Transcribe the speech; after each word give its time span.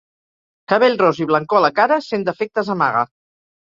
Cabell 0.73 0.97
ros 1.03 1.21
i 1.25 1.29
blancor 1.33 1.61
a 1.61 1.63
la 1.69 1.73
cara 1.83 2.01
cent 2.09 2.29
defectes 2.35 2.77
amaga. 2.79 3.09